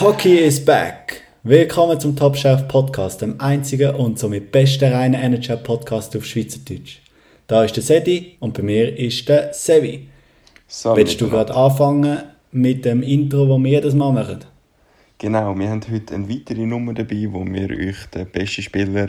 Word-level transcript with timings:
Hockey 0.00 0.38
is 0.38 0.64
back! 0.64 1.24
Willkommen 1.42 1.98
zum 1.98 2.14
Top 2.14 2.36
Chef 2.36 2.68
Podcast, 2.68 3.20
dem 3.20 3.40
einzigen 3.40 3.96
und 3.96 4.16
somit 4.16 4.52
besten 4.52 4.92
reinen 4.92 5.20
NHL 5.20 5.56
Podcast 5.56 6.16
auf 6.16 6.24
Schweizerdeutsch. 6.24 7.00
Da 7.48 7.64
ist 7.64 7.74
der 7.74 7.82
Sedi 7.82 8.36
und 8.38 8.54
bei 8.54 8.62
mir 8.62 8.96
ist 8.96 9.28
der 9.28 9.52
Sevi. 9.52 10.06
So, 10.68 10.94
Willst 10.94 11.20
du 11.20 11.28
gerade 11.28 11.52
anfangen 11.52 12.22
mit 12.52 12.84
dem 12.84 13.02
Intro, 13.02 13.48
das 13.48 13.58
wir 13.58 13.70
jedes 13.70 13.94
Mal 13.94 14.12
machen? 14.12 14.44
Genau, 15.18 15.58
wir 15.58 15.68
haben 15.68 15.82
heute 15.90 16.14
eine 16.14 16.28
weitere 16.28 16.64
Nummer 16.64 16.94
dabei, 16.94 17.26
wo 17.32 17.44
wir 17.44 17.68
euch 17.68 18.06
den 18.14 18.30
besten 18.30 18.62
Spieler 18.62 19.08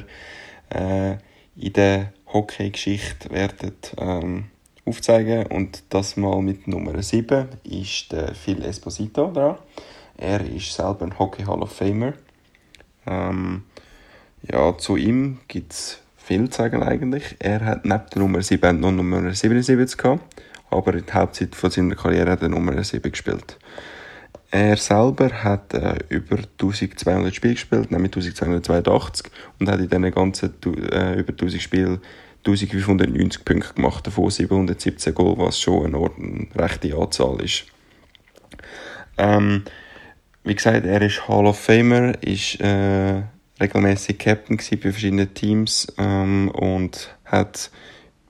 äh, 0.70 1.18
in 1.56 1.74
der 1.74 2.14
Hockey-Geschichte 2.34 3.30
werden 3.30 3.74
ähm, 4.00 4.46
aufzeigen. 4.86 5.46
Und 5.46 5.84
das 5.90 6.18
mal 6.18 6.42
mit 6.42 6.68
Nummer 6.68 7.00
7 7.00 7.48
ist 7.64 8.12
der 8.12 8.34
Phil 8.34 8.64
Esposito 8.64 9.32
dran. 9.32 9.57
Er 10.21 10.46
ist 10.46 10.73
selber 10.73 11.05
ein 11.05 11.18
Hockey 11.18 11.43
Hall 11.43 11.61
of 11.61 11.71
Famer. 11.71 12.11
Ähm, 13.07 13.64
ja, 14.51 14.78
zu 14.78 14.97
ihm 14.97 15.39
gibt 15.47 15.71
es 15.71 16.00
viel 16.18 16.50
zu 16.50 16.57
sagen 16.57 16.83
eigentlich. 16.83 17.37
Er 17.39 17.64
hat 17.64 17.86
neben 17.86 18.04
der 18.14 18.21
Nummer 18.21 18.42
7 18.42 18.82
noch 18.82 18.92
Nummer 18.92 19.33
77 19.33 19.97
gehabt, 19.97 20.42
aber 20.69 20.93
in 20.93 21.05
der 21.05 21.14
Hauptzeit 21.14 21.55
von 21.55 21.71
seiner 21.71 21.95
Karriere 21.95 22.32
hat 22.32 22.42
er 22.42 22.50
Nummer 22.50 22.83
7 22.83 23.09
gespielt. 23.09 23.57
Er 24.51 24.75
selber 24.75 25.29
hat 25.29 25.73
äh, 25.73 25.95
über 26.09 26.36
1200 26.36 27.33
Spiele 27.33 27.54
gespielt, 27.54 27.89
nämlich 27.89 28.11
1282 28.11 29.31
und 29.59 29.70
hat 29.70 29.79
in 29.79 29.87
diesen 29.87 30.11
ganzen 30.11 30.54
äh, 30.92 31.17
über 31.17 31.31
1000 31.31 31.61
Spielen 31.61 32.02
1590 32.39 33.45
Punkte 33.45 33.73
gemacht, 33.73 34.06
davon 34.06 34.30
717 34.30 35.14
Goal, 35.14 35.38
was 35.38 35.61
schon 35.61 35.86
eine, 35.86 35.97
eine 35.97 36.47
rechte 36.56 36.94
Anzahl 36.97 37.39
ist. 37.42 37.67
Ähm, 39.17 39.64
wie 40.44 40.56
gesagt, 40.56 40.86
er 40.86 41.02
ist 41.02 41.28
Hall 41.28 41.45
of 41.45 41.59
Famer, 41.59 42.14
ist 42.23 42.59
äh, 42.62 43.22
regelmäßig 43.59 44.18
Captain 44.18 44.58
bei 44.58 44.92
verschiedenen 44.92 45.34
Teams 45.34 45.88
ähm, 45.98 46.50
und 46.52 47.16
hat 47.26 47.72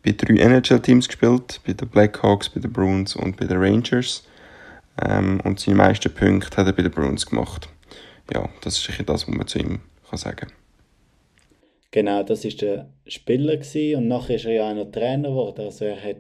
bei 0.04 0.12
drei 0.12 0.36
NHL-Teams 0.36 1.08
gespielt, 1.08 1.62
bei 1.66 1.74
den 1.74 1.88
Blackhawks, 1.88 2.50
bei 2.50 2.60
den 2.60 2.72
Bruins 2.72 3.16
und 3.16 3.38
bei 3.38 3.46
den 3.46 3.58
Rangers. 3.58 4.24
Ähm, 5.02 5.40
und 5.44 5.60
seine 5.60 5.78
meisten 5.78 6.14
Punkte 6.14 6.58
hat 6.58 6.68
er 6.68 6.74
bei 6.74 6.84
den 6.84 6.92
Bruins 6.92 7.26
gemacht. 7.26 7.70
Ja, 8.34 8.50
das 8.62 8.78
ist 8.78 8.86
sicher 8.86 9.04
das, 9.04 9.28
was 9.28 9.36
man 9.36 9.48
zu 9.48 9.60
ihm 9.60 9.80
kann 10.10 10.18
sagen 10.18 10.38
kann. 10.38 10.52
Genau, 11.92 12.24
das 12.24 12.46
ist 12.46 12.62
der 12.62 12.90
Spieler 13.08 13.58
gewesen. 13.58 13.98
und 13.98 14.08
nachher 14.08 14.36
ist 14.36 14.46
er 14.46 14.54
ja 14.54 14.70
auch 14.70 14.76
noch 14.76 14.92
Trainer 14.92 15.30
geworden. 15.30 15.62
Also 15.62 15.86
er 15.86 16.02
hat 16.02 16.18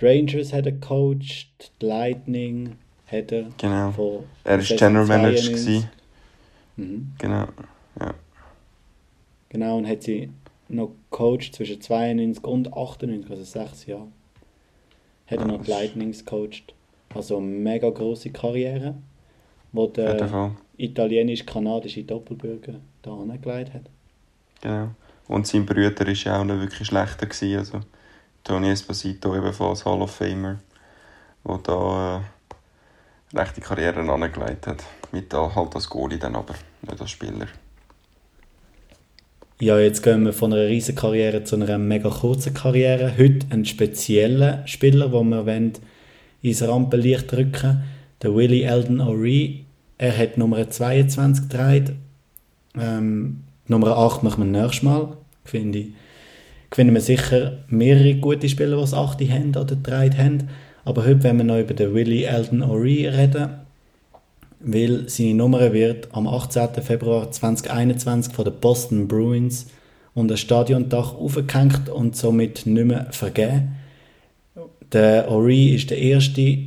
die 0.00 0.06
Rangers 0.06 0.52
hat 0.52 0.66
er 0.66 0.72
gecoacht, 0.72 1.72
die 1.80 1.86
Lightning 1.86 2.76
er. 3.12 3.46
Genau. 3.58 3.90
Von 3.92 4.24
er 4.44 4.58
war 4.58 4.76
General 4.76 5.06
Manager. 5.06 5.88
Mhm. 6.76 7.12
Genau, 7.18 7.46
ja. 8.00 8.14
Genau, 9.50 9.76
und 9.76 9.86
hat 9.86 10.02
sie 10.02 10.30
noch 10.68 10.92
gecoacht 11.10 11.54
zwischen 11.54 11.80
92 11.80 12.44
und 12.44 12.72
98, 12.72 13.30
also 13.30 13.44
sechs 13.44 13.86
Jahre. 13.86 14.08
Hat 15.26 15.38
er 15.38 15.46
noch 15.46 15.62
die 15.62 15.70
Lightnings 15.70 16.24
gecoacht. 16.24 16.74
Also 17.14 17.36
eine 17.36 17.46
mega 17.46 17.90
grosse 17.90 18.30
Karriere, 18.30 18.94
wo 19.72 19.86
der 19.86 20.54
italienisch-kanadische 20.78 22.04
Doppelbürger 22.04 22.74
da 23.02 23.12
angelegt 23.12 23.74
hat. 23.74 23.82
Genau. 24.62 24.90
Und 25.28 25.46
sein 25.46 25.66
Bruder 25.66 25.94
war 25.98 26.08
ja 26.08 26.40
auch 26.40 26.44
noch 26.44 26.58
wirklich 26.58 26.88
schlechter. 26.88 27.26
Gewesen. 27.26 27.58
Also 27.58 27.80
Tony 28.44 28.70
Esposito 28.70 29.36
ebenfalls 29.36 29.84
Hall 29.84 30.02
of 30.02 30.10
Famer, 30.10 30.58
der 31.46 31.58
da 31.58 32.18
äh, 32.18 32.20
rechte 33.34 33.60
Karriere 33.60 34.00
angelegt 34.00 34.66
hat. 34.66 34.84
Mit 35.12 35.32
halt 35.32 35.74
als 35.74 35.88
Goalie 35.88 36.18
dann 36.18 36.36
aber, 36.36 36.54
nicht 36.82 37.00
als 37.00 37.10
Spieler. 37.10 37.46
Ja, 39.60 39.78
jetzt 39.78 40.02
gehen 40.02 40.24
wir 40.24 40.32
von 40.32 40.52
einer 40.52 40.66
riesen 40.66 40.96
Karriere 40.96 41.44
zu 41.44 41.54
einer 41.56 41.78
mega 41.78 42.10
kurzen 42.10 42.52
Karriere. 42.52 43.16
Heute 43.16 43.46
ein 43.50 43.64
spezieller 43.64 44.66
Spieler, 44.66 45.08
den 45.08 45.28
wir 45.28 45.46
wollen 45.46 45.72
ins 46.42 46.62
Rampenlicht 46.62 47.30
drücken 47.30 47.84
Der 48.22 48.34
Willie 48.34 48.64
Eldon 48.64 49.00
O'Ree. 49.00 49.60
Er 49.98 50.18
hat 50.18 50.36
Nummer 50.36 50.68
22 50.68 51.48
getragen. 51.48 51.98
Ähm, 52.76 53.44
Nummer 53.68 53.96
8 53.96 54.24
machen 54.24 54.52
wir 54.52 54.60
nächstes 54.62 54.82
Mal. 54.82 55.16
Finde 55.44 55.78
ich. 55.78 55.86
Finden 56.72 56.94
wir 56.94 57.00
sicher 57.00 57.58
mehrere 57.68 58.16
gute 58.16 58.48
Spieler, 58.48 58.76
die 58.76 58.82
das 58.82 58.94
8 58.94 59.20
haben 59.30 59.50
oder 59.50 59.76
getragen 59.76 60.18
haben. 60.18 60.48
Aber 60.84 61.04
heute 61.04 61.22
werden 61.22 61.38
wir 61.38 61.44
noch 61.44 61.60
über 61.60 61.74
den 61.74 61.94
Willie 61.94 62.26
Eldon 62.26 62.62
O'Ree 62.62 63.08
reden. 63.08 63.50
Weil 64.60 65.08
seine 65.08 65.34
Nummer 65.34 65.72
wird 65.72 66.08
am 66.12 66.26
18. 66.26 66.82
Februar 66.82 67.30
2021 67.30 68.32
von 68.32 68.44
den 68.44 68.54
Boston 68.54 69.08
Bruins 69.08 69.66
unter 70.14 70.34
das 70.34 70.40
Stadiondach 70.40 71.14
aufgehängt 71.14 71.88
und 71.88 72.16
somit 72.16 72.66
nicht 72.66 72.86
mehr 72.86 73.06
vergeben. 73.10 73.76
Der 74.92 75.30
Ori 75.30 75.74
ist 75.74 75.90
der 75.90 75.98
erste 75.98 76.58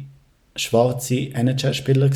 schwarze 0.55 1.31
NHL-Spieler 1.33 2.09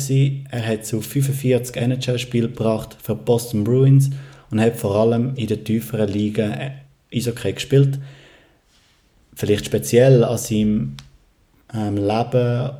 Er 0.50 0.66
hat 0.66 0.84
zu 0.84 1.00
45 1.00 1.76
NHL-Spielen 1.76 2.52
gebracht 2.52 2.96
für 3.00 3.14
Boston 3.14 3.64
Bruins 3.64 4.10
und 4.50 4.60
hat 4.60 4.76
vor 4.76 4.96
allem 4.96 5.34
in 5.36 5.46
den 5.46 5.64
tieferen 5.64 6.08
Ligen 6.08 6.52
Eishockey 7.14 7.52
gespielt. 7.52 7.98
Vielleicht 9.34 9.66
speziell 9.66 10.24
an 10.24 10.38
seinem 10.38 10.96
ähm, 11.74 11.96
Leben 11.96 12.70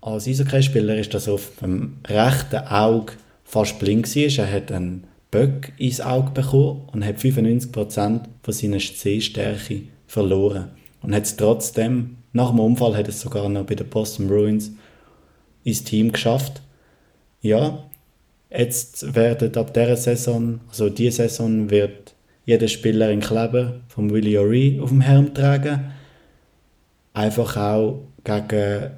als 0.00 0.26
Eishockey-Spieler 0.26 0.96
ist, 0.96 1.12
dass 1.14 1.26
er 1.26 1.34
auf 1.34 1.50
dem 1.60 1.98
rechten 2.06 2.66
Auge 2.66 3.14
fast 3.44 3.78
blind 3.78 4.14
war. 4.14 4.46
Er 4.46 4.52
hat 4.52 4.72
einen 4.72 5.04
Böck 5.30 5.72
ins 5.78 6.00
Auge 6.00 6.30
bekommen 6.30 6.82
und 6.92 7.04
hat 7.04 7.16
95% 7.18 8.20
von 8.42 8.54
seiner 8.54 8.80
Sehstärke 8.80 9.82
verloren. 10.06 10.68
Und 11.02 11.14
hat 11.14 11.24
es 11.24 11.36
trotzdem, 11.36 12.16
nach 12.32 12.50
dem 12.50 12.60
Unfall, 12.60 12.96
hat 12.96 13.08
es 13.08 13.20
sogar 13.20 13.48
noch 13.48 13.64
bei 13.64 13.74
den 13.74 13.88
Boston 13.88 14.28
Bruins 14.28 14.72
ins 15.64 15.84
Team 15.84 16.12
geschafft. 16.12 16.62
Ja, 17.42 17.90
Jetzt 18.50 19.14
werden 19.14 19.56
ab 19.56 19.72
dieser 19.72 19.96
Saison, 19.96 20.60
also 20.68 20.88
diese 20.88 21.28
Saison, 21.28 21.70
wird 21.70 22.14
jeder 22.44 22.66
Spieler 22.66 23.06
ein 23.06 23.20
Kleber 23.20 23.80
vom 23.86 24.10
Willie 24.10 24.40
O'Ree 24.40 24.80
auf 24.80 24.88
dem 24.88 25.02
Helm 25.02 25.32
tragen. 25.32 25.92
Einfach 27.14 27.56
auch 27.56 28.02
gegen 28.24 28.90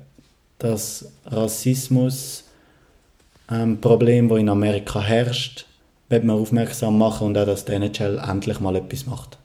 das 0.59 1.13
Rassismus-Problem, 1.27 4.25
ähm, 4.25 4.29
das 4.29 4.39
in 4.39 4.49
Amerika 4.49 5.01
herrscht, 5.01 5.67
wird 6.09 6.25
man 6.25 6.39
aufmerksam 6.39 6.99
machen 6.99 7.29
und 7.29 7.39
auch, 7.39 7.47
dass 7.47 7.65
der 7.65 7.77
NHL 7.77 8.19
endlich 8.19 8.59
mal 8.61 8.75
etwas 8.77 9.07
macht. 9.07 9.39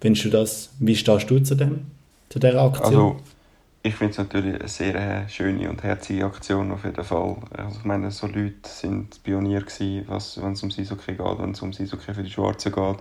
Findest 0.00 0.26
du 0.26 0.30
das, 0.30 0.70
wie 0.78 0.96
stehst 0.96 1.30
du 1.30 1.38
zu 1.40 1.54
dem, 1.54 1.86
zu 2.28 2.38
dieser 2.38 2.62
Aktion? 2.62 2.86
Also, 2.86 3.16
ich 3.82 3.96
finde 3.96 4.12
es 4.12 4.18
natürlich 4.18 4.54
eine 4.54 4.68
sehr 4.68 4.94
äh, 4.94 5.28
schöne 5.28 5.68
und 5.68 5.82
herzige 5.82 6.24
Aktion 6.24 6.72
auf 6.72 6.84
jeden 6.84 7.04
Fall. 7.04 7.36
Also 7.50 7.78
ich 7.78 7.84
meine, 7.84 8.10
so 8.10 8.26
Leute 8.26 8.54
sind 8.64 9.22
Pionier 9.22 9.60
gewesen, 9.60 10.06
wenn 10.08 10.52
es 10.52 10.62
um 10.62 10.70
Eishockey 10.70 11.12
geht, 11.12 11.38
wenn 11.38 11.50
es 11.50 11.60
um 11.60 11.68
Eishockey 11.68 12.14
für 12.14 12.22
die 12.22 12.30
Schwarzen 12.30 12.72
geht. 12.72 12.96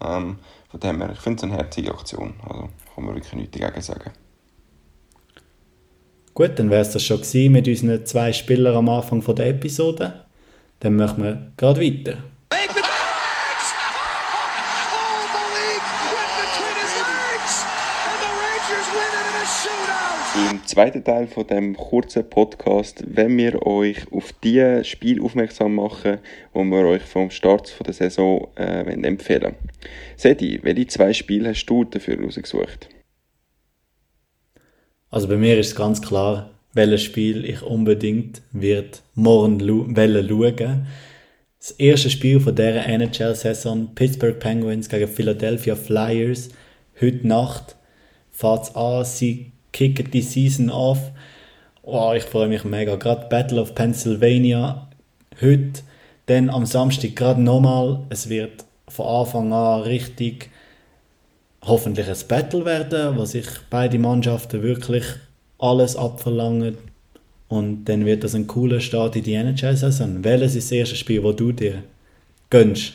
Ähm, 0.00 0.38
von 0.70 0.80
dem 0.80 1.00
her, 1.00 1.10
ich 1.12 1.18
finde 1.18 1.38
es 1.38 1.42
eine 1.42 1.54
herzige 1.54 1.90
Aktion. 1.90 2.34
Also 2.48 2.68
kann 2.94 3.04
man 3.04 3.16
wirklich 3.16 3.34
nichts 3.34 3.58
dagegen 3.58 3.82
sagen. 3.82 4.12
Gut, 6.40 6.58
dann 6.58 6.70
wäre 6.70 6.80
es 6.80 6.90
das 6.90 7.04
schon 7.04 7.20
gewesen 7.20 7.52
mit 7.52 7.68
unseren 7.68 8.06
zwei 8.06 8.32
Spielern 8.32 8.74
am 8.74 8.88
Anfang 8.88 9.22
der 9.34 9.48
Episode. 9.48 10.24
Dann 10.78 10.96
machen 10.96 11.22
wir 11.22 11.52
gerade 11.58 11.82
weiter. 11.82 12.16
Im 20.50 20.64
zweiten 20.64 21.04
Teil 21.04 21.26
von 21.26 21.46
dem 21.46 21.76
kurzen 21.76 22.30
Podcast 22.30 23.04
wenn 23.06 23.36
wir 23.36 23.66
euch 23.66 24.10
auf 24.10 24.32
die 24.42 24.82
Spiel 24.84 25.20
aufmerksam 25.20 25.74
machen, 25.74 26.20
wo 26.54 26.64
wir 26.64 26.86
euch 26.86 27.02
vom 27.02 27.30
Start 27.30 27.78
der 27.86 27.92
Saison 27.92 28.48
äh, 28.56 28.90
empfehlen. 28.90 29.56
Sedi, 30.16 30.58
welche 30.62 30.86
zwei 30.86 31.12
Spiele 31.12 31.50
hast 31.50 31.66
du 31.66 31.84
dafür 31.84 32.16
ausgesucht? 32.26 32.88
Also 35.10 35.26
bei 35.26 35.36
mir 35.36 35.58
ist 35.58 35.74
ganz 35.74 36.00
klar, 36.00 36.50
welches 36.72 37.02
Spiel 37.02 37.44
ich 37.44 37.62
unbedingt 37.62 38.42
wird 38.52 39.02
morgen 39.14 39.58
schauen. 39.60 40.86
Das 41.58 41.72
erste 41.72 42.10
Spiel 42.10 42.38
von 42.38 42.54
dieser 42.54 42.86
NHL-Saison, 42.86 43.94
Pittsburgh 43.94 44.38
Penguins 44.38 44.88
gegen 44.88 45.08
Philadelphia 45.08 45.74
Flyers, 45.74 46.50
heute 47.00 47.26
Nacht 47.26 47.74
fährt 48.30 48.62
es 48.62 48.76
an, 48.76 49.04
sie 49.04 49.50
kicken 49.72 50.10
die 50.12 50.22
Season 50.22 50.70
off. 50.70 51.10
Oh, 51.82 52.12
ich 52.16 52.22
freue 52.22 52.48
mich 52.48 52.62
mega. 52.62 52.94
Gerade 52.94 53.28
Battle 53.28 53.60
of 53.60 53.74
Pennsylvania 53.74 54.88
heute, 55.40 55.82
dann 56.26 56.50
am 56.50 56.66
Samstag 56.66 57.16
gerade 57.16 57.42
nochmal. 57.42 58.00
Es 58.10 58.28
wird 58.28 58.64
von 58.88 59.06
Anfang 59.06 59.52
an 59.52 59.82
richtig 59.82 60.50
hoffentlich 61.62 62.08
ein 62.08 62.28
Battle 62.28 62.64
werden, 62.64 63.16
wo 63.16 63.24
sich 63.24 63.46
beide 63.68 63.98
Mannschaften 63.98 64.62
wirklich 64.62 65.04
alles 65.58 65.96
abverlangen. 65.96 66.78
und 67.48 67.84
dann 67.86 68.06
wird 68.06 68.22
das 68.22 68.34
ein 68.34 68.46
cooler 68.46 68.80
Start 68.80 69.16
in 69.16 69.24
die 69.24 69.34
NHL-Saison. 69.34 70.22
Welches 70.22 70.54
ist 70.54 70.70
das 70.70 70.72
erste 70.72 70.96
Spiel, 70.96 71.20
das 71.22 71.36
du 71.36 71.52
dir 71.52 71.82
gönnst? 72.48 72.92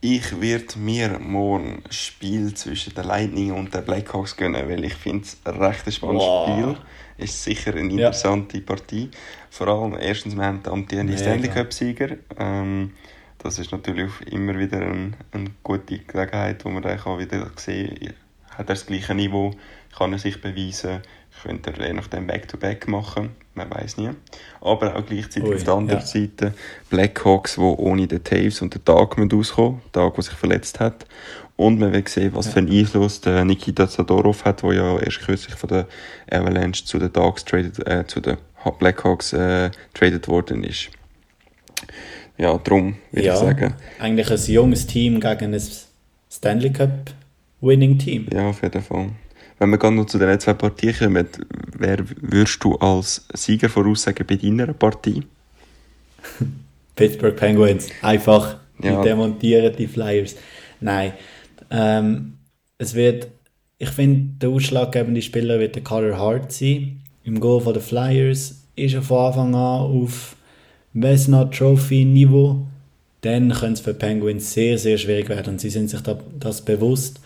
Ich 0.00 0.40
werde 0.40 0.78
mir 0.78 1.18
morgen 1.18 1.82
ein 1.84 1.92
Spiel 1.92 2.52
zwischen 2.54 2.94
der 2.94 3.04
Lightning 3.04 3.52
und 3.52 3.72
der 3.72 3.80
Blackhawks 3.80 4.36
gönnen, 4.36 4.68
weil 4.68 4.84
ich 4.84 4.94
finde 4.94 5.24
es 5.24 5.38
ein 5.44 5.62
recht 5.62 5.90
spannendes 5.92 6.26
wow. 6.26 6.48
Spiel. 6.48 6.76
Ist 7.16 7.42
sicher 7.42 7.74
eine 7.74 7.90
interessante 7.90 8.58
ja. 8.58 8.64
Partie. 8.66 9.10
Vor 9.50 9.68
allem, 9.68 9.96
erstens, 9.98 10.34
wir 10.34 10.44
haben 10.44 10.62
den 10.62 10.72
amtierenden 10.72 11.16
Stanley 11.16 11.48
Cup-Sieger. 11.48 12.16
Ähm, 12.38 12.92
das 13.44 13.58
ist 13.58 13.72
natürlich 13.72 14.10
immer 14.30 14.58
wieder 14.58 14.80
ein, 14.80 15.14
eine 15.32 15.50
gute 15.62 15.98
Gelegenheit, 15.98 16.64
wo 16.64 16.70
man 16.70 16.82
dann 16.82 16.98
wieder 16.98 17.50
sehen 17.56 17.94
kann, 17.94 18.14
hat 18.50 18.58
er 18.60 18.64
das 18.64 18.86
gleiche 18.86 19.14
Niveau, 19.14 19.50
kann 19.96 20.12
er 20.14 20.18
sich 20.18 20.40
beweisen, 20.40 21.02
könnte 21.42 21.74
er 21.76 21.88
je 21.88 21.92
nachdem 21.92 22.26
Back-to-Back 22.26 22.84
-back 22.86 22.90
machen, 22.90 23.30
man 23.54 23.70
weiß 23.70 23.98
nie. 23.98 24.10
Aber 24.62 24.96
auch 24.96 25.04
gleichzeitig 25.04 25.44
Ui, 25.44 25.56
auf 25.56 25.64
der 25.64 25.74
anderen 25.74 26.00
ja. 26.00 26.06
Seite 26.06 26.54
Blackhawks, 26.88 27.56
die 27.56 27.60
ohne 27.60 28.06
den 28.06 28.24
Taves 28.24 28.62
und 28.62 28.74
den 28.74 28.84
Tag 28.84 29.18
auskommen 29.18 29.82
der 29.94 30.02
Tag, 30.02 30.14
der 30.14 30.24
sich 30.24 30.34
verletzt 30.34 30.80
hat. 30.80 31.06
Und 31.56 31.78
man 31.78 31.92
will 31.92 32.08
sehen, 32.08 32.34
was 32.34 32.46
ja. 32.46 32.52
für 32.52 32.58
einen 32.60 32.72
Einfluss 32.72 33.20
der 33.20 33.44
Nikita 33.44 33.88
Zadorov 33.88 34.44
hat, 34.46 34.62
der 34.62 34.72
ja 34.72 34.98
erst 34.98 35.20
kürzlich 35.20 35.54
von 35.54 35.68
der 35.68 35.86
Avalanche 36.30 36.84
zu 36.84 36.98
den 36.98 37.12
Dogs 37.12 37.44
traded, 37.44 37.86
äh, 37.86 38.06
zu 38.06 38.20
den 38.20 38.38
Blackhawks 38.78 39.34
äh, 39.34 39.70
traded 39.92 40.28
worden 40.28 40.64
ist. 40.64 40.88
Ja, 42.36 42.58
darum 42.58 42.96
würde 43.12 43.26
ja, 43.26 43.34
ich 43.34 43.40
sagen. 43.40 43.74
Eigentlich 43.98 44.30
ein 44.30 44.52
junges 44.52 44.86
Team 44.86 45.20
gegen 45.20 45.54
ein 45.54 45.62
Stanley 46.30 46.72
Cup 46.72 47.12
Winning 47.60 47.98
Team. 47.98 48.26
Ja, 48.32 48.50
auf 48.50 48.62
jeden 48.62 48.82
Fall. 48.82 49.10
Wenn 49.58 49.70
wir 49.70 49.78
gerade 49.78 49.94
noch 49.94 50.06
zu 50.06 50.18
den 50.18 50.38
zwei 50.40 50.54
Partien 50.54 50.94
kommen, 50.94 51.28
wer 51.78 51.98
würdest 52.20 52.62
du 52.64 52.74
als 52.76 53.26
Sieger 53.34 53.68
voraussagen 53.68 54.26
bei 54.26 54.36
deiner 54.36 54.72
Partie? 54.72 55.22
Pittsburgh 56.96 57.36
Penguins. 57.36 57.88
Einfach. 58.02 58.58
Ja. 58.82 59.00
Die 59.00 59.08
demontieren 59.08 59.74
die 59.76 59.86
Flyers. 59.86 60.34
Nein. 60.80 61.12
Ähm, 61.70 62.34
es 62.78 62.94
wird, 62.94 63.28
ich 63.78 63.90
finde, 63.90 64.38
der 64.40 64.48
ausschlaggebende 64.50 65.22
Spieler 65.22 65.60
wird 65.60 65.76
der 65.76 65.84
Carter 65.84 66.18
Hart 66.18 66.52
sein. 66.52 67.00
Im 67.22 67.40
Goal 67.40 67.60
von 67.60 67.72
den 67.72 67.82
Flyers 67.82 68.64
ist 68.76 68.94
er 68.94 69.02
von 69.02 69.26
Anfang 69.26 69.54
an 69.54 69.80
auf 69.80 70.36
Vesna 70.94 71.44
Trophy 71.44 72.04
Niveau. 72.04 72.66
Dann 73.20 73.50
könnte 73.50 73.74
es 73.74 73.80
für 73.80 73.94
Penguins 73.94 74.52
sehr, 74.52 74.78
sehr 74.78 74.98
schwierig 74.98 75.28
werden. 75.28 75.54
Und 75.54 75.60
sie 75.60 75.70
sind 75.70 75.90
sich 75.90 76.00
das 76.38 76.62
bewusst 76.62 77.20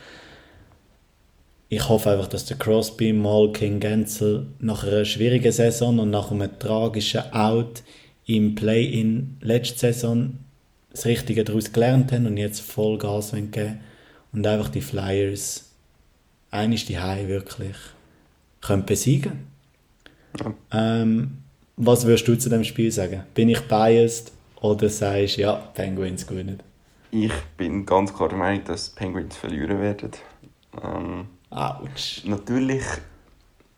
ich 1.68 1.88
hoffe 1.88 2.10
einfach, 2.10 2.28
dass 2.28 2.46
der 2.46 2.56
Crosby, 2.56 3.12
Malkin, 3.12 3.78
Gensel 3.78 4.46
nach 4.58 4.84
einer 4.84 5.04
schwierigen 5.04 5.52
Saison 5.52 5.98
und 5.98 6.10
nach 6.10 6.30
einem 6.30 6.58
tragischen 6.58 7.30
Out 7.32 7.82
im 8.26 8.54
Play-In 8.54 9.36
letzte 9.40 9.92
Saison 9.92 10.38
das 10.90 11.04
Richtige 11.04 11.44
daraus 11.44 11.72
gelernt 11.72 12.10
haben 12.12 12.26
und 12.26 12.38
jetzt 12.38 12.60
voll 12.60 12.96
Gas 12.96 13.32
geben 13.32 13.80
und 14.32 14.46
einfach 14.46 14.70
die 14.70 14.80
Flyers 14.80 15.70
eigentlich 16.50 16.86
die 16.86 16.98
High 16.98 17.28
wirklich 17.28 17.76
können 18.62 18.86
besiegen. 18.86 19.32
Ja. 20.40 20.54
Ähm, 20.72 21.38
was 21.78 22.04
würdest 22.04 22.28
du 22.28 22.36
zu 22.36 22.48
dem 22.48 22.64
Spiel 22.64 22.90
sagen? 22.90 23.22
Bin 23.34 23.48
ich 23.48 23.60
biased 23.66 24.32
oder 24.60 24.88
sagst 24.88 25.36
du, 25.36 25.42
ja, 25.42 25.54
Penguins 25.74 26.26
gewinnen? 26.26 26.60
Ich 27.10 27.32
bin 27.56 27.86
ganz 27.86 28.12
klar 28.12 28.28
der 28.28 28.38
Meinung, 28.38 28.64
dass 28.64 28.90
Penguins 28.90 29.36
verlieren 29.36 29.80
werden. 29.80 30.10
Ähm, 30.82 31.28
Autsch. 31.50 32.24
Natürlich 32.24 32.82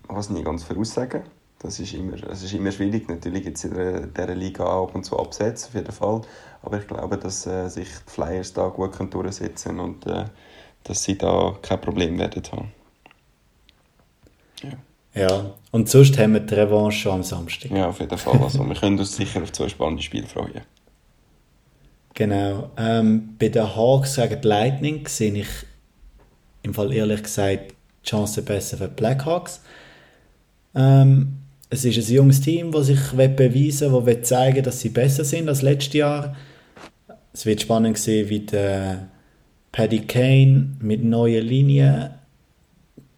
kann 0.08 0.18
ich 0.18 0.30
nicht 0.30 0.44
ganz 0.44 0.64
voraussagen. 0.64 1.22
Das 1.60 1.78
ist 1.78 1.92
immer, 1.92 2.14
es 2.30 2.42
ist 2.42 2.54
immer 2.54 2.72
schwierig. 2.72 3.08
Natürlich 3.08 3.44
gibt 3.44 3.58
es 3.58 3.64
in 3.64 4.12
dieser 4.14 4.34
Liga 4.34 4.64
ab 4.64 4.94
und 4.94 5.04
zu 5.04 5.18
Absätze, 5.18 5.68
auf 5.68 5.74
jeden 5.74 5.92
Fall. 5.92 6.22
Aber 6.62 6.78
ich 6.78 6.88
glaube, 6.88 7.18
dass 7.18 7.46
äh, 7.46 7.68
sich 7.68 7.88
die 7.88 8.10
Flyers 8.10 8.54
da 8.54 8.68
gut 8.68 8.92
können 8.92 9.10
durchsetzen 9.10 9.76
können 9.76 9.80
und 9.80 10.06
äh, 10.06 10.24
dass 10.84 11.04
sie 11.04 11.18
da 11.18 11.54
kein 11.60 11.80
Problem 11.80 12.18
werden 12.18 12.42
haben. 12.50 12.72
Ja. 14.62 14.70
Ja, 15.14 15.54
und 15.72 15.88
sonst 15.88 16.18
haben 16.18 16.34
wir 16.34 16.40
die 16.40 16.54
Revanche 16.54 16.98
schon 16.98 17.12
am 17.12 17.22
Samstag. 17.22 17.70
Ja, 17.70 17.88
auf 17.88 18.00
jeden 18.00 18.16
Fall. 18.16 18.40
Also, 18.42 18.64
wir 18.66 18.74
können 18.74 18.98
uns 18.98 19.16
sicher 19.16 19.42
auf 19.42 19.52
zwei 19.52 19.68
spannende 19.68 20.02
Spiele 20.02 20.26
freuen. 20.26 20.62
Genau. 22.14 22.70
Ähm, 22.76 23.36
bei 23.38 23.48
den 23.48 23.74
Hawks 23.74 24.16
gegen 24.16 24.40
die 24.40 24.48
Lightning 24.48 25.06
sehe 25.08 25.32
ich 25.32 25.48
im 26.62 26.74
Fall 26.74 26.92
ehrlich 26.92 27.22
gesagt 27.22 27.72
die 28.04 28.08
Chance 28.08 28.42
besser 28.42 28.76
für 28.76 28.88
die 28.88 28.94
Blackhawks. 28.94 29.62
Ähm, 30.74 31.36
es 31.70 31.84
ist 31.84 32.08
ein 32.08 32.14
junges 32.14 32.40
Team, 32.40 32.72
das 32.72 32.86
sich 32.86 33.00
beweisen 33.12 33.92
will, 33.92 34.16
das 34.16 34.28
zeigen 34.28 34.62
dass 34.62 34.80
sie 34.80 34.88
besser 34.88 35.24
sind 35.24 35.48
als 35.48 35.62
letztes 35.62 35.94
Jahr. 35.94 36.36
Es 37.32 37.46
wird 37.46 37.62
spannend 37.62 37.96
sehen, 37.96 38.28
wie 38.28 38.40
der 38.40 39.08
Paddy 39.72 40.00
Kane 40.00 40.76
mit 40.80 41.04
neuen 41.04 41.46
Linien 41.46 42.10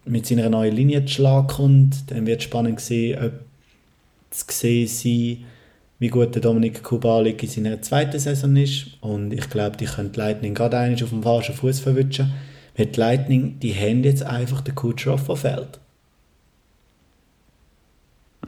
mit 0.04 0.26
seiner 0.26 0.48
neuen 0.48 0.74
Linie 0.74 1.04
zu 1.04 1.14
Schlag 1.14 1.48
kommt. 1.48 2.10
Dann 2.10 2.26
wird 2.26 2.40
es 2.40 2.44
spannend 2.44 2.80
sehen, 2.80 3.18
ob 3.22 3.32
zu 4.30 4.44
sehen 4.48 4.88
sein, 4.88 5.44
wie 5.98 6.08
gut 6.08 6.34
der 6.34 6.42
Dominik 6.42 6.82
Kubalik 6.82 7.42
in 7.42 7.48
seiner 7.48 7.80
zweiten 7.82 8.18
Saison 8.18 8.56
ist. 8.56 8.98
Und 9.00 9.32
ich 9.32 9.48
glaube, 9.50 9.76
die 9.76 9.84
können 9.84 10.12
die 10.12 10.18
Lightning 10.18 10.54
gerade 10.54 10.78
auf 10.78 11.10
dem 11.10 11.22
falschen 11.22 11.54
Fuß 11.54 11.80
verwischen 11.80 12.32
mit 12.76 12.96
Lightning, 12.96 13.58
die 13.60 13.74
haben 13.74 14.02
jetzt 14.04 14.22
einfach 14.22 14.60
den 14.60 14.74
Kutscher 14.74 15.14
auf 15.14 15.40
Feld. 15.40 15.78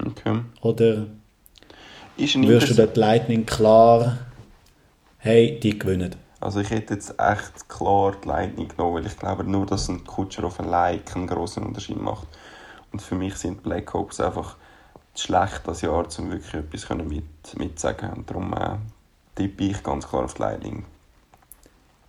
Okay. 0.05 0.41
Oder 0.61 1.07
wirst 2.17 2.71
du 2.71 2.75
dort 2.75 2.97
Lightning 2.97 3.47
klar, 3.47 4.19
hey, 5.19 5.59
die 5.61 5.79
gewinnen? 5.79 6.17
Also 6.45 6.61
ich 6.61 6.69
hätte 6.69 6.93
jetzt 6.93 7.15
echt 7.19 7.71
klar 7.71 8.15
die 8.23 8.29
Lightning 8.29 8.69
genommen, 8.69 8.97
weil 8.97 9.07
ich 9.07 9.19
glaube 9.19 9.45
nur, 9.45 9.65
dass 9.65 9.89
ein 9.89 10.05
Kutscher 10.05 10.45
auf 10.45 10.61
ein 10.61 10.69
Like 10.69 11.17
einen 11.17 11.27
grossen 11.27 11.63
Unterschied 11.63 11.99
macht. 11.99 12.29
Und 12.93 13.01
für 13.01 13.15
mich 13.15 13.35
sind 13.37 13.63
Black 13.63 13.95
Hawks 13.95 14.21
einfach 14.21 14.57
schlecht 15.17 15.63
das 15.65 15.81
Jahr, 15.81 16.07
um 16.19 16.31
wirklich 16.31 16.53
etwas 16.53 16.89
mit, 16.91 17.25
mitzusagen. 17.57 18.11
Und 18.13 18.29
darum 18.29 18.53
äh, 18.53 18.77
tippe 19.35 19.65
ich 19.65 19.83
ganz 19.83 20.07
klar 20.07 20.25
auf 20.25 20.35
die 20.35 20.43
Lightning. 20.43 20.85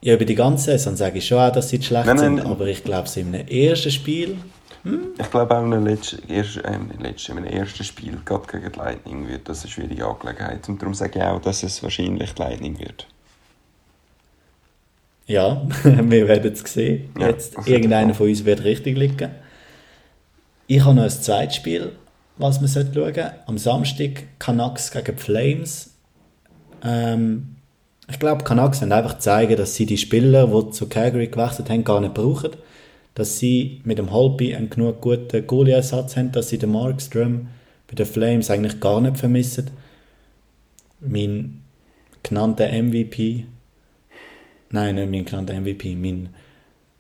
Ja, 0.02 0.16
über 0.16 0.26
die 0.26 0.36
ganze 0.36 0.66
Saison 0.66 0.98
sage 0.98 1.20
ich 1.20 1.28
schon 1.28 1.40
auch, 1.40 1.54
dass 1.54 1.70
sie 1.70 1.81
schlecht 1.81 2.06
nein, 2.06 2.18
nein, 2.18 2.38
sind, 2.38 2.46
aber 2.46 2.68
ich 2.68 2.84
glaube, 2.84 3.08
sie 3.08 3.22
im 3.22 3.34
ersten 3.34 3.90
Spiel. 3.90 4.38
Hm? 4.84 5.14
Ich 5.18 5.31
glaube 5.31 5.58
auch 5.58 5.64
in 5.64 5.74
einem 5.74 5.86
letzten, 5.86 6.30
ersten, 6.30 6.60
äh, 6.66 7.02
letzten, 7.02 7.38
in 7.38 7.46
ersten 7.46 7.86
Spiel, 7.86 8.20
gerade 8.26 8.46
gegen 8.52 8.70
die 8.70 8.78
Lightning, 8.78 9.30
wird 9.30 9.48
das 9.48 9.62
eine 9.62 9.71
schwierige 9.71 10.06
Angelegenheit. 10.06 10.68
Und 10.68 10.81
darum 10.81 10.94
sage 10.94 11.19
ich 11.19 11.26
auch, 11.26 11.40
dass 11.40 11.64
es 11.64 11.81
wahrscheinlich 11.81 12.33
die 12.33 12.42
Lightning 12.42 12.78
wird. 12.78 13.07
Ja, 15.28 15.66
wir 15.84 16.28
werden 16.28 16.54
es 16.54 16.62
sehen. 16.72 17.10
Ja, 17.20 17.30
Jetzt, 17.30 17.56
irgendeiner 17.66 18.14
von 18.14 18.30
uns 18.30 18.46
wird 18.46 18.64
richtig 18.64 18.98
liegen. 18.98 19.32
Ich 20.68 20.84
habe 20.84 20.96
noch 20.96 21.04
ein 21.04 21.10
zweites 21.10 21.56
Spiel, 21.56 21.92
was 22.38 22.60
man 22.62 22.70
schauen 22.70 22.94
sollte. 22.94 23.34
Am 23.48 23.58
Samstag 23.58 24.24
Canucks 24.40 24.92
gegen 24.92 25.18
Flames. 25.18 25.94
Ähm, 26.84 27.56
ich 28.08 28.20
glaube, 28.20 28.44
Canucks 28.44 28.82
wollen 28.82 28.92
einfach 28.92 29.18
zeigen, 29.18 29.58
dass 29.58 29.76
sie 29.76 29.86
die 29.88 29.98
Spieler, 29.98 30.48
die 30.48 30.72
zu 30.72 30.88
Calgary 30.88 31.28
gewechselt 31.28 31.70
haben, 31.70 31.84
gar 31.84 32.02
nicht 32.02 32.14
brauchen. 32.14 32.52
Dass 33.16 33.40
sie 33.40 33.82
mit 33.84 33.98
dem 33.98 34.12
Holby 34.12 34.56
einen 34.56 34.70
genug 34.70 35.02
guten 35.02 35.48
Goalie-Ersatz 35.48 36.18
haben, 36.18 36.32
dass 36.32 36.50
sie 36.50 36.58
den 36.58 36.72
Markström 36.72 37.48
bei 37.88 37.96
den 37.96 38.06
Flames 38.06 38.52
eigentlich 38.52 38.80
gar 38.80 39.02
nicht 39.02 39.18
vermissen. 39.18 39.72
Mein 41.00 41.62
genannter 42.24 42.68
MVP, 42.68 43.46
nein, 44.72 44.95
nicht 44.95 45.12
mein 45.12 45.26
genannter 45.26 45.60
MVP, 45.60 45.95
mein 45.95 46.30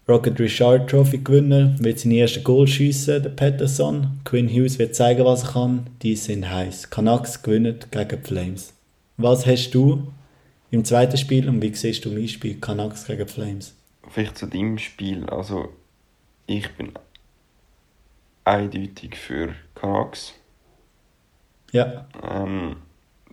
Rocket 0.07 0.39
Richard 0.39 0.87
Trophy 0.87 1.17
Gewinner 1.17 1.75
wird 1.79 1.99
sein 1.99 2.11
erstes 2.11 2.43
Goal 2.43 2.67
schiessen, 2.67 3.23
der 3.23 3.31
Patterson. 3.31 4.19
Quinn 4.23 4.47
Hughes 4.47 4.77
wird 4.77 4.93
zeigen, 4.93 5.25
was 5.25 5.43
er 5.43 5.53
kann. 5.53 5.89
Die 6.03 6.15
sind 6.15 6.47
heiß. 6.47 6.91
Canucks 6.91 7.41
gewinnen 7.41 7.79
gegen 7.89 8.09
die 8.09 8.27
Flames. 8.27 8.73
Was 9.17 9.47
hast 9.47 9.71
du 9.71 10.13
im 10.69 10.85
zweiten 10.85 11.17
Spiel 11.17 11.49
und 11.49 11.59
wie 11.63 11.73
siehst 11.73 12.05
du 12.05 12.11
mein 12.11 12.27
Spiel 12.27 12.59
Canucks 12.59 13.07
gegen 13.07 13.27
Flames? 13.27 13.73
Vielleicht 14.07 14.37
zu 14.37 14.45
deinem 14.45 14.77
Spiel. 14.77 15.25
Also 15.25 15.69
ich 16.45 16.69
bin 16.75 16.91
eindeutig 18.43 19.15
für 19.15 19.55
Canucks. 19.73 20.35
Ja. 21.71 22.07
Ähm, 22.21 22.75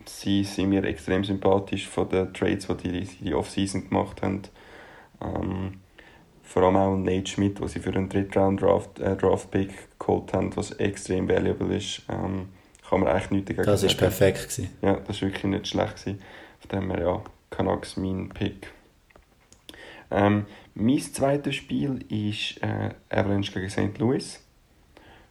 sie 0.09 0.43
sind 0.43 0.69
mir 0.69 0.83
extrem 0.83 1.23
sympathisch 1.23 1.87
von 1.87 2.09
den 2.09 2.33
Trades, 2.33 2.67
die 2.83 2.91
die, 2.91 3.05
die 3.05 3.33
Offseason 3.33 3.89
gemacht 3.89 4.21
haben. 4.21 4.43
Ähm, 5.21 5.79
vor 6.43 6.63
allem 6.63 6.75
auch 6.75 6.97
Nate 6.97 7.27
Schmidt, 7.27 7.59
was 7.61 7.73
sie 7.73 7.79
für 7.79 7.91
einen 7.91 8.09
Dritt-Round 8.09 8.61
Draft, 8.61 8.99
äh, 8.99 9.15
Draft 9.15 9.49
Pick 9.51 9.99
geholt 9.99 10.33
haben, 10.33 10.55
was 10.55 10.71
extrem 10.71 11.27
valuable 11.27 11.75
ist. 11.75 12.03
Ähm, 12.09 12.49
kann 12.87 12.99
man 12.99 13.09
eigentlich 13.09 13.31
nichts 13.31 13.47
dagegen 13.47 13.65
Das 13.65 13.83
war 13.83 13.93
perfekt. 13.95 14.43
Gewesen. 14.43 14.69
Ja, 14.81 14.93
das 14.95 15.21
war 15.21 15.29
wirklich 15.29 15.43
nicht 15.45 15.67
schlecht. 15.67 15.95
Gewesen. 15.97 16.19
Von 16.59 16.79
dem 16.79 16.91
her, 16.91 17.01
ja, 17.01 17.23
Canucks 17.49 17.97
mein 17.97 18.29
Pick. 18.29 18.71
Ähm, 20.11 20.45
mein 20.75 20.99
zweites 20.99 21.55
Spiel 21.55 22.05
ist 22.09 22.61
äh, 22.61 22.91
Avalanche 23.09 23.51
gegen 23.51 23.69
St. 23.69 23.97
Louis. 23.97 24.42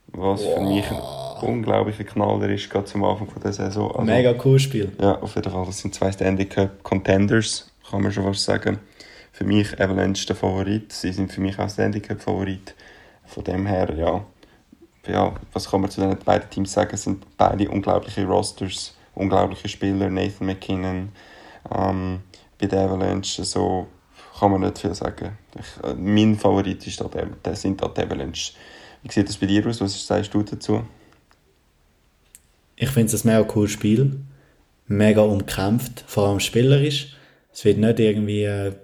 Was 0.08 0.42
für 0.44 0.60
mich 0.60 0.84
ein 0.90 0.98
unglaublicher 1.42 2.04
Knaller 2.04 2.48
ist, 2.48 2.68
gerade 2.70 2.84
zum 2.84 3.04
Anfang 3.04 3.28
von 3.28 3.42
der 3.42 3.52
Saison. 3.52 3.90
Also, 3.90 4.02
Mega 4.02 4.34
cooles 4.34 4.62
Spiel. 4.62 4.92
Ja, 5.00 5.20
auf 5.20 5.34
jeden 5.34 5.50
Fall. 5.50 5.66
Das 5.66 5.78
sind 5.78 5.94
zwei 5.94 6.12
Stanley 6.12 6.46
Cup 6.46 6.82
Contenders, 6.82 7.70
kann 7.90 8.02
man 8.02 8.12
schon 8.12 8.24
fast 8.24 8.44
sagen. 8.44 8.78
Für 9.32 9.44
mich 9.44 9.80
Avalanche 9.80 10.26
der 10.26 10.36
Favorit. 10.36 10.92
Sie 10.92 11.12
sind 11.12 11.32
für 11.32 11.40
mich 11.40 11.58
auch 11.58 11.68
Stanley 11.68 12.00
Cup 12.00 12.20
Favorit. 12.20 12.74
Von 13.24 13.44
dem 13.44 13.66
her, 13.66 13.94
ja. 13.96 14.24
Ja, 15.06 15.34
was 15.52 15.68
kann 15.68 15.80
man 15.80 15.90
zu 15.90 16.00
den 16.00 16.16
beiden 16.18 16.48
Teams 16.50 16.72
sagen? 16.72 16.90
Es 16.94 17.04
sind 17.04 17.24
beide 17.36 17.68
unglaubliche 17.68 18.24
Rosters, 18.24 18.94
unglaubliche 19.14 19.68
Spieler. 19.68 20.08
Nathan 20.10 20.46
McKinnon 20.46 21.08
ähm, 21.74 22.20
bei 22.60 22.66
der 22.66 22.82
Avalanche, 22.82 23.42
so 23.44 23.88
kann 24.38 24.52
man 24.52 24.60
nicht 24.60 24.78
viel 24.78 24.94
sagen. 24.94 25.38
Ich, 25.58 25.84
äh, 25.84 25.94
mein 25.94 26.36
Favorit 26.36 26.86
ist 26.86 27.00
da 27.00 27.04
der, 27.04 27.26
der 27.26 27.56
sind 27.56 27.82
da 27.82 27.88
die 27.88 28.02
Avalanche. 28.02 28.52
Wie 29.02 29.12
sieht 29.12 29.28
das 29.28 29.36
bei 29.36 29.46
dir 29.46 29.66
aus? 29.66 29.80
Was 29.80 30.06
sagst 30.06 30.32
du 30.32 30.42
dazu? 30.42 30.84
Ich 32.76 32.90
finde 32.90 33.14
es 33.14 33.24
ein 33.24 33.28
mega 33.28 33.42
cooles 33.44 33.72
Spiel. 33.72 34.20
Mega 34.86 35.22
umkämpft, 35.22 36.04
vor 36.06 36.28
allem 36.28 36.40
spielerisch. 36.40 37.16
Es 37.52 37.64
wird 37.64 37.78
nicht 37.78 38.00
irgendwie. 38.00 38.44
Äh, 38.44 38.74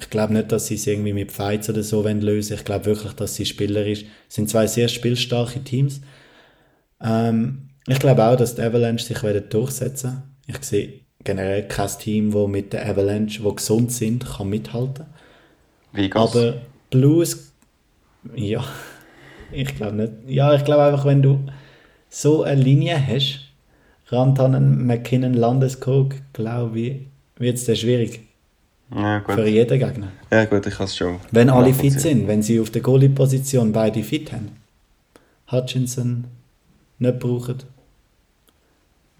ich 0.00 0.10
glaube 0.10 0.32
nicht, 0.32 0.52
dass 0.52 0.68
sie 0.68 0.76
es 0.76 0.86
irgendwie 0.86 1.12
mit 1.12 1.32
Fights 1.32 1.68
oder 1.68 1.82
so 1.82 2.02
lösen 2.02 2.22
wollen. 2.22 2.60
Ich 2.60 2.64
glaube 2.64 2.86
wirklich, 2.86 3.12
dass 3.14 3.34
sie 3.34 3.46
spielerisch. 3.46 4.04
Es 4.28 4.36
sind 4.36 4.48
zwei 4.48 4.66
sehr 4.66 4.88
spielstarke 4.88 5.64
Teams. 5.64 6.00
Ähm, 7.00 7.70
ich 7.86 7.98
glaube 7.98 8.24
auch, 8.24 8.36
dass 8.36 8.54
die 8.54 8.62
Avalanche 8.62 9.04
sich 9.04 9.22
werden 9.22 9.48
durchsetzen 9.48 10.22
Ich 10.46 10.62
sehe 10.62 11.00
generell 11.24 11.66
kein 11.66 11.90
Team, 11.98 12.32
das 12.32 12.48
mit 12.48 12.72
der 12.72 12.88
Avalanche, 12.88 13.42
wo 13.42 13.52
gesund 13.52 13.92
sind, 13.92 14.24
kann 14.24 14.48
mithalten. 14.48 15.06
Vegas. 15.92 16.30
Aber 16.36 16.60
Blues, 16.90 17.52
ja, 18.36 18.64
ich 19.52 19.74
glaube 19.76 19.96
nicht. 19.96 20.12
Ja, 20.26 20.54
ich 20.54 20.64
glaube 20.64 20.84
einfach, 20.84 21.04
wenn 21.04 21.22
du 21.22 21.40
so 22.08 22.42
eine 22.42 22.60
Linie 22.60 22.98
hast, 23.04 23.40
Rantanen, 24.08 24.86
McKinnon, 24.86 25.34
Landeskog, 25.34 26.14
glaube 26.32 26.80
ich, 26.80 26.96
wird 27.36 27.56
es 27.56 27.64
dann 27.66 27.76
schwierig. 27.76 28.20
Ja, 28.94 29.18
gut. 29.18 29.34
Für 29.34 29.46
jeden 29.46 29.78
Gegner. 29.78 30.08
Ja, 30.30 30.46
gut, 30.46 30.66
ich 30.66 30.74
kann 30.74 30.86
es 30.86 30.96
schon. 30.96 31.20
Wenn 31.30 31.50
alle 31.50 31.74
fit 31.74 32.00
sind, 32.00 32.26
wenn 32.26 32.42
sie 32.42 32.58
auf 32.58 32.70
der 32.70 32.80
Goalie-Position 32.80 33.70
beide 33.72 34.02
fit 34.02 34.32
haben. 34.32 34.50
Hutchinson 35.50 36.24
nicht 36.98 37.18
brauchen. 37.18 37.58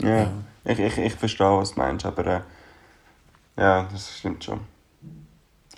Ja, 0.02 0.30
Ich, 0.64 0.78
ich, 0.78 0.98
ich 0.98 1.14
verstehe, 1.14 1.46
was 1.58 1.74
du 1.74 1.80
meinst, 1.80 2.06
aber 2.06 2.26
äh, 2.26 2.40
ja, 3.58 3.88
das 3.90 4.18
stimmt 4.18 4.44
schon. 4.44 4.60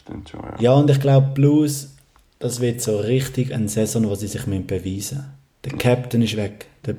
Stimmt 0.00 0.28
schon, 0.28 0.40
ja. 0.40 0.54
Ja, 0.60 0.72
und 0.74 0.90
ich 0.90 1.00
glaube, 1.00 1.28
Blues, 1.34 1.96
das 2.40 2.60
wird 2.60 2.80
so 2.80 2.98
richtig 2.98 3.54
eine 3.54 3.68
Saison, 3.68 4.08
wo 4.08 4.14
sie 4.16 4.26
sich 4.26 4.44
beweisen 4.44 4.84
müssen. 4.84 5.24
Der 5.64 5.72
Captain 5.76 6.22
ist 6.22 6.36
weg. 6.36 6.66
Der 6.86 6.96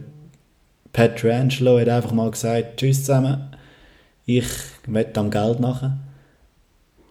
Petrangelo 0.94 1.80
hat 1.80 1.90
einfach 1.90 2.12
mal 2.12 2.30
gesagt, 2.32 2.78
tschüss 2.78 3.00
zusammen, 3.00 3.50
ich 4.26 4.46
wette 4.86 5.20
am 5.20 5.32
Geld 5.32 5.60
machen. 5.60 6.00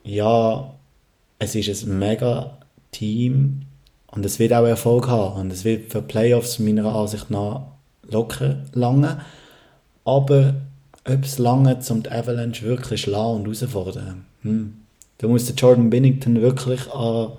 Ja, 0.05 0.75
es 1.41 1.55
ist 1.57 1.83
ein 1.83 1.99
mega 1.99 2.59
Team 2.93 3.63
und 4.07 4.25
es 4.25 4.39
wird 4.39 4.53
auch 4.53 4.65
Erfolg 4.65 5.09
haben 5.09 5.41
und 5.41 5.53
es 5.53 5.65
wird 5.65 5.91
für 5.91 6.01
Playoffs 6.01 6.61
meiner 6.61 6.95
Ansicht 6.95 7.31
nach 7.31 7.63
locker 8.09 8.63
lange. 8.73 9.23
Aber 10.05 10.55
ob 11.05 11.25
es 11.25 11.39
lange 11.39 11.81
zum 11.81 12.05
Avalanche 12.09 12.65
wirklich 12.65 13.03
schlagen 13.03 13.45
und 13.45 13.45
herausfordern, 13.45 14.25
hm. 14.43 14.75
da 15.19 15.27
muss 15.27 15.47
der 15.47 15.57
Jordan 15.57 15.91
Binnington 15.91 16.41
wirklich 16.41 16.89
an 16.93 17.33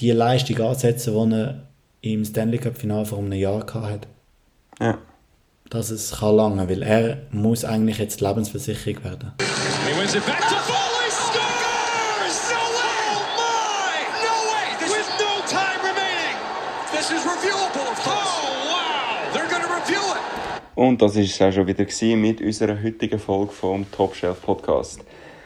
die 0.00 0.10
Leistung 0.12 0.58
ansetzen, 0.60 1.14
die 1.30 1.34
er 1.36 1.62
im 2.00 2.24
Stanley 2.24 2.58
Cup 2.58 2.78
Final 2.78 3.04
vor 3.04 3.18
einem 3.18 3.32
Jahr 3.32 3.64
gehabt 3.64 3.86
hat. 3.86 4.06
ja. 4.80 4.98
Dass 5.70 5.90
es 5.90 6.12
kann 6.20 6.34
lange, 6.34 6.66
weil 6.66 6.82
er 6.82 7.18
muss 7.30 7.62
eigentlich 7.62 7.98
jetzt 7.98 8.20
die 8.20 8.24
Lebensversicherung 8.24 9.04
werden. 9.04 9.32
He 9.38 10.00
wins 10.00 10.14
it 10.14 10.24
back 10.24 10.40
to 10.40 10.54
Foley. 10.64 11.10
Scores! 11.10 12.38
No 12.48 12.62
way! 12.78 13.04
Oh 13.12 13.20
my! 13.36 13.98
No 14.24 14.34
way! 14.48 14.66
This 14.78 14.90
With 14.96 15.10
no 15.20 15.32
time 15.46 15.80
remaining. 15.82 16.36
This 16.90 17.10
is 17.10 17.22
reviewable, 17.22 17.86
of 17.92 18.02
course. 18.02 18.32
Oh 18.40 18.72
wow! 18.72 19.34
They're 19.34 19.46
to 19.60 19.68
review 19.68 20.00
it. 20.14 20.22
Und 20.74 21.02
das 21.02 21.16
war 21.16 21.22
es 21.22 21.42
auch 21.42 21.52
schon 21.52 21.66
wieder 21.66 21.84
mit 22.16 22.40
unserer 22.40 22.82
heutigen 22.82 23.18
Folge 23.18 23.52
vom 23.52 23.84
Top 23.92 24.14
Shelf 24.14 24.40
Podcast. 24.40 25.00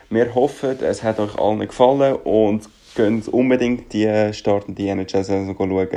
Wir 0.09 0.32
hoffen, 0.37 0.78
es 0.82 1.02
hat 1.02 1.18
euch 1.18 1.35
allen 1.37 1.59
gefallen 1.66 2.14
und 2.23 2.68
könnt 2.94 3.28
unbedingt 3.28 3.92
die 3.92 4.30
startende 4.32 4.88
NHL-Saison 4.88 5.54
schauen. 5.56 5.88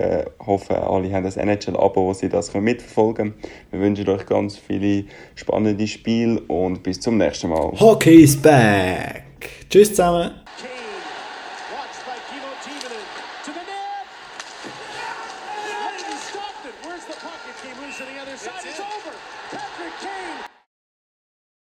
Hoffen, 0.46 0.75
alle 0.75 1.12
haben 1.12 1.25
ein 1.25 1.48
NHL-Abo, 1.50 2.08
wo 2.08 2.14
sie 2.14 2.30
das 2.30 2.54
mitverfolgen 2.54 3.16
können. 3.16 3.34
Wir 3.72 3.80
wünschen 3.82 4.10
euch 4.10 4.25
ganz 4.25 4.58
viele 4.58 5.06
spannende 5.36 5.88
Spiele 5.88 6.40
und 6.42 6.84
bis 6.84 7.00
zum 7.00 7.18
nächsten 7.18 7.50
Mal. 7.50 7.72
Hockey 7.80 8.24
is 8.24 8.38
back! 8.38 9.24
Tschüss 9.70 9.90
zusammen! 9.90 10.45